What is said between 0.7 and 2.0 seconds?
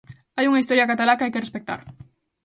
catalá que hai que respectar.